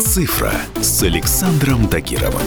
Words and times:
«Цифра» 0.00 0.52
с 0.80 1.04
Александром 1.04 1.86
Тагировым. 1.86 2.42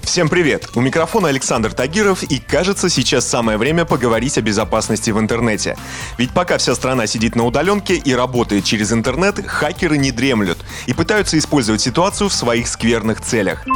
Всем 0.00 0.30
привет! 0.30 0.70
У 0.74 0.80
микрофона 0.80 1.28
Александр 1.28 1.74
Тагиров, 1.74 2.22
и 2.22 2.38
кажется, 2.38 2.88
сейчас 2.88 3.28
самое 3.28 3.58
время 3.58 3.84
поговорить 3.84 4.38
о 4.38 4.40
безопасности 4.40 5.10
в 5.10 5.18
интернете. 5.18 5.76
Ведь 6.16 6.30
пока 6.30 6.56
вся 6.56 6.74
страна 6.74 7.06
сидит 7.06 7.36
на 7.36 7.44
удаленке 7.44 7.96
и 7.96 8.14
работает 8.14 8.64
через 8.64 8.90
интернет, 8.90 9.44
хакеры 9.46 9.98
не 9.98 10.12
дремлют 10.12 10.58
и 10.86 10.94
пытаются 10.94 11.36
использовать 11.36 11.82
ситуацию 11.82 12.30
в 12.30 12.34
своих 12.34 12.66
скверных 12.66 13.20
целях. 13.20 13.66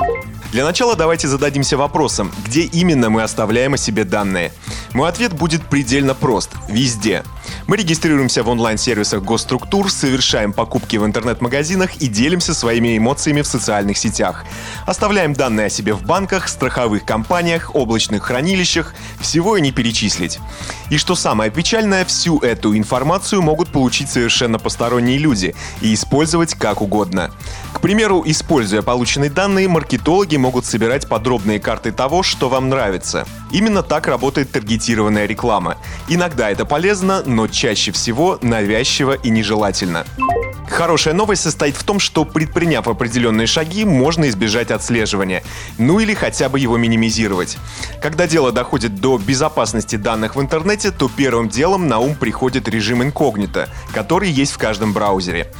Для 0.53 0.64
начала 0.64 0.96
давайте 0.96 1.29
зададимся 1.29 1.77
вопросом, 1.77 2.32
где 2.46 2.62
именно 2.62 3.11
мы 3.11 3.23
оставляем 3.23 3.75
о 3.75 3.79
себе 3.79 4.05
данные. 4.05 4.53
Мой 4.95 5.11
ответ 5.11 5.35
будет 5.35 5.62
предельно 5.66 6.14
прост– 6.14 6.50
везде. 6.71 7.25
Мы 7.67 7.77
регистрируемся 7.77 8.43
в 8.43 8.49
онлайн-сервисах 8.49 9.23
госструктур, 9.23 9.91
совершаем 9.91 10.53
покупки 10.53 10.97
в 10.97 11.05
интернет-магазинах 11.05 11.97
и 11.97 12.06
делимся 12.06 12.55
своими 12.55 12.97
эмоциями 12.97 13.43
в 13.43 13.47
социальных 13.47 13.98
сетях. 13.98 14.45
Оставляем 14.87 15.34
данные 15.34 15.66
о 15.66 15.70
себе 15.70 15.95
в 15.95 16.03
банках, 16.03 16.48
страховых 16.48 17.05
компаниях, 17.05 17.75
облачных 17.75 18.23
хранилищах, 18.23 18.95
всего 19.20 19.56
и 19.56 19.61
не 19.61 19.73
перечислить. 19.73 20.39
И 20.91 20.97
что 20.97 21.15
самое 21.15 21.51
печальное, 21.51 22.05
всю 22.05 22.39
эту 22.39 22.77
информацию 22.77 23.42
могут 23.42 23.69
получить 23.69 24.11
совершенно 24.11 24.59
посторонние 24.59 25.19
люди 25.19 25.55
и 25.80 25.92
использовать 25.92 26.55
как 26.55 26.80
угодно. 26.80 27.30
К 27.73 27.80
примеру, 27.80 28.23
используя 28.25 28.83
полученные 28.83 29.30
данные, 29.30 29.69
маркетологи 29.69 30.37
могут 30.37 30.65
собирать 30.65 31.09
подробные 31.09 31.61
карты 31.61 31.92
того, 31.92 32.23
что 32.23 32.48
вам 32.48 32.69
нравится. 32.69 33.27
Именно 33.51 33.83
так 33.83 34.06
работает 34.06 34.51
таргетированная 34.51 35.27
реклама. 35.27 35.77
Иногда 36.09 36.51
это 36.51 36.65
полезно, 36.65 37.23
но 37.25 37.38
чаще 37.47 37.92
всего 37.92 38.38
навязчиво 38.42 39.12
и 39.12 39.30
нежелательно. 39.30 40.05
Хорошая 40.69 41.15
новость 41.15 41.42
состоит 41.42 41.77
в 41.77 41.83
том, 41.83 41.98
что 41.98 42.24
предприняв 42.24 42.88
определенные 42.88 43.47
шаги, 43.47 43.84
можно 43.84 44.28
избежать 44.28 44.70
отслеживания, 44.70 45.42
ну 45.78 45.98
или 45.98 46.14
хотя 46.14 46.48
бы 46.48 46.61
его 46.61 46.77
минимизировать. 46.77 47.56
Когда 48.03 48.27
дело 48.27 48.53
доходит 48.53 48.97
до 48.97 49.19
безопасности 49.19 49.97
данных 49.97 50.36
в 50.36 50.41
интернете, 50.41 50.91
то 50.91 51.11
первым 51.14 51.48
делом 51.48 51.89
на 51.89 51.98
ум 51.98 52.14
приходит 52.14 52.69
режим 52.69 53.03
инкогнито, 53.03 53.69
который 53.92 54.31
есть 54.31 54.53
в 54.53 54.59
каждом 54.59 54.92
браузере. 54.92 55.50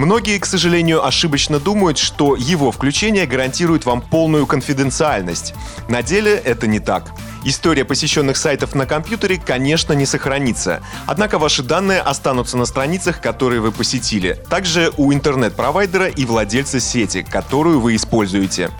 Многие, 0.00 0.38
к 0.38 0.46
сожалению, 0.46 1.04
ошибочно 1.04 1.60
думают, 1.60 1.98
что 1.98 2.34
его 2.34 2.72
включение 2.72 3.26
гарантирует 3.26 3.84
вам 3.84 4.00
полную 4.00 4.46
конфиденциальность. 4.46 5.52
На 5.90 6.02
деле 6.02 6.36
это 6.36 6.66
не 6.66 6.80
так. 6.80 7.12
История 7.44 7.84
посещенных 7.84 8.38
сайтов 8.38 8.74
на 8.74 8.86
компьютере, 8.86 9.36
конечно, 9.36 9.92
не 9.92 10.06
сохранится. 10.06 10.82
Однако 11.06 11.38
ваши 11.38 11.62
данные 11.62 12.00
останутся 12.00 12.56
на 12.56 12.64
страницах, 12.64 13.20
которые 13.20 13.60
вы 13.60 13.72
посетили. 13.72 14.42
Также 14.48 14.90
у 14.96 15.12
интернет-провайдера 15.12 16.06
и 16.06 16.24
владельца 16.24 16.80
сети, 16.80 17.22
которую 17.22 17.80
вы 17.80 17.94
используете. 17.94 18.70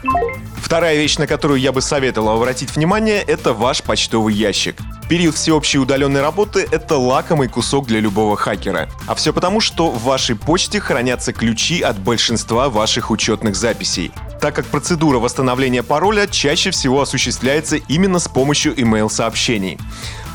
Вторая 0.63 0.97
вещь, 0.97 1.19
на 1.19 1.27
которую 1.27 1.61
я 1.61 1.73
бы 1.73 1.81
советовал 1.81 2.37
обратить 2.37 2.75
внимание, 2.77 3.23
это 3.23 3.53
ваш 3.53 3.83
почтовый 3.83 4.35
ящик. 4.35 4.77
Период 5.09 5.35
всеобщей 5.35 5.79
удаленной 5.79 6.21
работы— 6.21 6.67
это 6.71 6.97
лакомый 6.97 7.49
кусок 7.49 7.87
для 7.87 7.99
любого 7.99 8.37
хакера. 8.37 8.89
А 9.07 9.15
все 9.15 9.33
потому, 9.33 9.61
что 9.61 9.91
в 9.91 10.05
вашей 10.05 10.37
почте 10.37 10.79
хранятся 10.79 11.33
ключи 11.33 11.81
от 11.81 11.99
большинства 11.99 12.69
ваших 12.69 13.11
учетных 13.11 13.57
записей 13.57 14.13
так 14.41 14.57
как 14.57 14.67
процедура 14.67 15.19
восстановления 15.19 15.83
пароля 15.83 16.27
чаще 16.27 16.71
всего 16.71 17.03
осуществляется 17.03 17.77
именно 17.77 18.19
с 18.19 18.27
помощью 18.27 18.75
email-сообщений. 18.75 19.79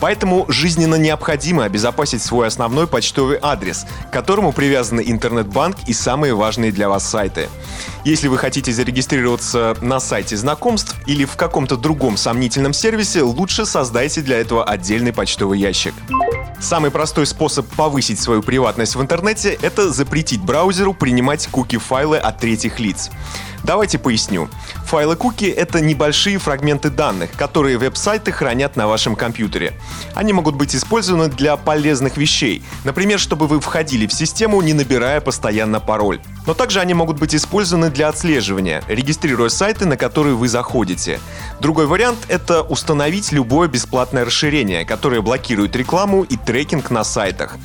Поэтому 0.01 0.45
жизненно 0.49 0.95
необходимо 0.95 1.63
обезопасить 1.63 2.21
свой 2.21 2.47
основной 2.47 2.87
почтовый 2.87 3.39
адрес, 3.41 3.85
к 4.09 4.13
которому 4.13 4.51
привязаны 4.51 5.03
интернет-банк 5.05 5.77
и 5.87 5.93
самые 5.93 6.33
важные 6.33 6.71
для 6.71 6.89
вас 6.89 7.07
сайты. 7.07 7.49
Если 8.03 8.27
вы 8.27 8.37
хотите 8.37 8.71
зарегистрироваться 8.71 9.75
на 9.81 9.99
сайте 9.99 10.37
знакомств 10.37 10.95
или 11.07 11.25
в 11.25 11.35
каком-то 11.35 11.77
другом 11.77 12.17
сомнительном 12.17 12.73
сервисе, 12.73 13.21
лучше 13.21 13.65
создайте 13.65 14.21
для 14.21 14.37
этого 14.37 14.63
отдельный 14.63 15.13
почтовый 15.13 15.59
ящик. 15.59 15.93
Самый 16.59 16.89
простой 16.89 17.25
способ 17.25 17.67
повысить 17.67 18.19
свою 18.19 18.41
приватность 18.41 18.95
в 18.95 19.01
интернете– 19.01 19.57
это 19.61 19.91
запретить 19.91 20.41
браузеру 20.41 20.93
принимать 20.93 21.47
куки-файлы 21.47 22.17
от 22.17 22.39
третьих 22.39 22.79
лиц. 22.79 23.09
Давайте 23.65 23.97
поясню. 23.97 24.47
Файлы 24.85 25.15
куки— 25.15 25.45
это 25.57 25.81
небольшие 25.81 26.37
фрагменты 26.37 26.91
данных, 26.91 27.31
которые 27.31 27.79
веб-сайты 27.79 28.31
хранят 28.31 28.75
на 28.75 28.87
вашем 28.87 29.15
компьютере. 29.15 29.73
Они 30.13 30.33
могут 30.33 30.53
быть 30.53 30.75
использованы 30.75 31.29
для 31.29 31.57
полезных 31.57 32.15
вещей, 32.15 32.63
например, 32.83 33.17
чтобы 33.17 33.47
вы 33.47 33.59
входили 33.59 34.05
в 34.05 34.13
систему, 34.13 34.61
не 34.61 34.73
набирая 34.73 35.19
постоянно 35.19 35.79
пароль. 35.79 36.21
Но 36.45 36.53
также 36.53 36.79
они 36.79 36.93
могут 36.93 37.19
быть 37.19 37.33
использованы 37.33 37.89
для 37.89 38.07
отслеживания, 38.07 38.83
регистрируя 38.87 39.49
сайты, 39.49 39.85
на 39.85 39.97
которые 39.97 40.35
вы 40.35 40.47
заходите. 40.47 41.19
Другой 41.59 41.87
вариант— 41.87 42.19
это 42.27 42.61
установить 42.61 43.31
любое 43.31 43.67
бесплатное 43.67 44.25
расширение, 44.25 44.85
которое 44.85 45.21
блокирует 45.21 45.75
рекламу 45.75 46.23
и 46.23 46.37
трекинг 46.37 46.91
на 46.91 47.03
сайтах. 47.03 47.57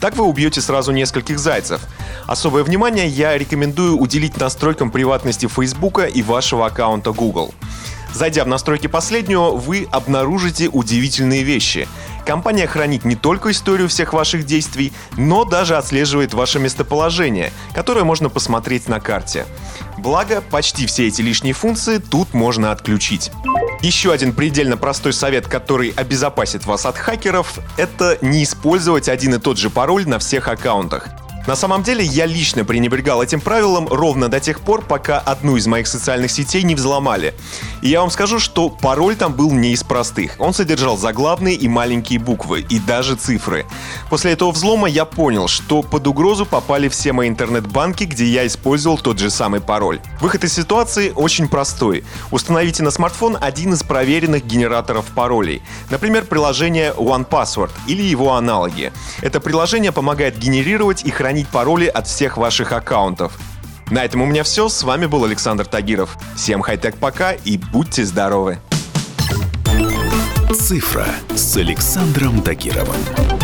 Так 0.00 0.16
вы 0.16 0.24
убьете 0.24 0.60
сразу 0.60 0.92
нескольких 0.92 1.38
зайцев. 1.38 1.80
Особое 2.26 2.62
внимание 2.62 3.08
я 3.08 3.36
рекомендую 3.36 3.96
уделить 3.96 4.36
настройкам 4.36 4.90
приватности 4.90 5.48
Facebook 5.48 6.00
и 6.14 6.22
вашего 6.22 6.66
аккаунта 6.66 7.12
Google. 7.12 7.52
Зайдя 8.14 8.44
в 8.44 8.48
настройки 8.48 8.86
последнего, 8.86 9.50
вы 9.50 9.86
обнаружите 9.90 10.68
удивительные 10.68 11.42
вещи. 11.42 11.86
Компания 12.28 12.66
хранит 12.66 13.06
не 13.06 13.16
только 13.16 13.52
историю 13.52 13.88
всех 13.88 14.12
ваших 14.12 14.44
действий, 14.44 14.92
но 15.16 15.46
даже 15.46 15.78
отслеживает 15.78 16.34
ваше 16.34 16.58
местоположение, 16.58 17.54
которое 17.74 18.04
можно 18.04 18.28
посмотреть 18.28 18.86
на 18.86 19.00
карте. 19.00 19.46
Благо, 19.96 20.42
почти 20.42 20.84
все 20.84 21.08
эти 21.08 21.22
лишние 21.22 21.54
функции 21.54 21.96
тут 21.96 22.34
можно 22.34 22.70
отключить. 22.70 23.32
Еще 23.80 24.12
один 24.12 24.34
предельно 24.34 24.76
простой 24.76 25.14
совет, 25.14 25.46
который 25.46 25.88
обезопасит 25.96 26.66
вас 26.66 26.84
от 26.84 26.98
хакеров, 26.98 27.60
это 27.78 28.18
не 28.20 28.44
использовать 28.44 29.08
один 29.08 29.36
и 29.36 29.38
тот 29.38 29.56
же 29.56 29.70
пароль 29.70 30.06
на 30.06 30.18
всех 30.18 30.48
аккаунтах. 30.48 31.08
На 31.46 31.56
самом 31.56 31.82
деле 31.82 32.04
я 32.04 32.26
лично 32.26 32.64
пренебрегал 32.64 33.22
этим 33.22 33.40
правилом 33.40 33.88
ровно 33.88 34.28
до 34.28 34.38
тех 34.38 34.60
пор, 34.60 34.84
пока 34.84 35.18
одну 35.18 35.56
из 35.56 35.66
моих 35.66 35.86
социальных 35.86 36.30
сетей 36.30 36.62
не 36.62 36.74
взломали. 36.74 37.34
И 37.80 37.88
я 37.88 38.00
вам 38.00 38.10
скажу, 38.10 38.38
что 38.38 38.68
пароль 38.68 39.16
там 39.16 39.32
был 39.32 39.52
не 39.52 39.72
из 39.72 39.82
простых. 39.82 40.34
Он 40.38 40.52
содержал 40.52 40.98
заглавные 40.98 41.54
и 41.54 41.66
маленькие 41.68 42.18
буквы, 42.18 42.60
и 42.68 42.78
даже 42.78 43.14
цифры. 43.14 43.64
После 44.10 44.32
этого 44.32 44.50
взлома 44.50 44.88
я 44.88 45.04
понял, 45.04 45.48
что 45.48 45.82
под 45.82 46.06
угрозу 46.06 46.44
попали 46.44 46.88
все 46.88 47.12
мои 47.12 47.28
интернет-банки, 47.28 48.04
где 48.04 48.26
я 48.26 48.46
использовал 48.46 48.98
тот 48.98 49.18
же 49.18 49.30
самый 49.30 49.60
пароль. 49.60 50.00
Выход 50.20 50.44
из 50.44 50.52
ситуации 50.52 51.12
очень 51.14 51.48
простой. 51.48 52.04
Установите 52.30 52.82
на 52.82 52.90
смартфон 52.90 53.38
один 53.40 53.72
из 53.72 53.82
проверенных 53.82 54.44
генераторов 54.44 55.06
паролей. 55.14 55.62
Например, 55.90 56.24
приложение 56.24 56.92
OnePassword 56.92 57.70
или 57.86 58.02
его 58.02 58.34
аналоги. 58.34 58.92
Это 59.22 59.40
приложение 59.40 59.92
помогает 59.92 60.38
генерировать 60.38 61.04
и 61.04 61.10
хранить 61.10 61.37
хранить 61.38 61.48
пароли 61.48 61.86
от 61.86 62.06
всех 62.06 62.36
ваших 62.36 62.72
аккаунтов. 62.72 63.38
На 63.90 64.04
этом 64.04 64.22
у 64.22 64.26
меня 64.26 64.42
все. 64.42 64.68
С 64.68 64.82
вами 64.82 65.06
был 65.06 65.24
Александр 65.24 65.66
Тагиров. 65.66 66.16
Всем 66.34 66.62
хай-тек 66.62 66.96
пока 66.96 67.32
и 67.32 67.58
будьте 67.58 68.04
здоровы. 68.04 68.58
Цифра 70.52 71.06
с 71.36 71.56
Александром 71.56 72.42
Тагировым. 72.42 73.37